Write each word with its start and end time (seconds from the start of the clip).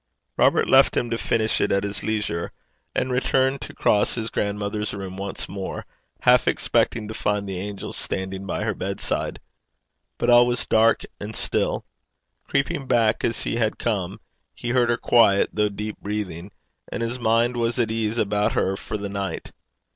Robert 0.35 0.67
left 0.67 0.97
him 0.97 1.11
to 1.11 1.17
finish 1.19 1.61
it 1.61 1.71
at 1.71 1.83
his 1.83 2.01
leisure, 2.03 2.51
and 2.95 3.11
returned 3.11 3.61
to 3.61 3.75
cross 3.75 4.15
his 4.15 4.31
grandmother's 4.31 4.95
room 4.95 5.15
once 5.15 5.47
more, 5.47 5.85
half 6.21 6.47
expecting 6.47 7.07
to 7.07 7.13
find 7.13 7.47
the 7.47 7.59
angel 7.59 7.93
standing 7.93 8.47
by 8.47 8.63
her 8.63 8.73
bedside. 8.73 9.39
But 10.17 10.31
all 10.31 10.47
was 10.47 10.65
dark 10.65 11.03
and 11.19 11.35
still. 11.35 11.85
Creeping 12.47 12.87
back 12.87 13.23
as 13.23 13.43
he 13.43 13.57
had 13.57 13.77
come, 13.77 14.19
he 14.55 14.69
heard 14.71 14.89
her 14.89 14.97
quiet, 14.97 15.51
though 15.53 15.69
deep, 15.69 15.99
breathing, 16.01 16.49
and 16.91 17.03
his 17.03 17.19
mind 17.19 17.55
was 17.55 17.77
at 17.77 17.91
ease 17.91 18.17
about 18.17 18.53
her 18.53 18.75
for 18.75 18.97
the 18.97 19.07
night. 19.07 19.51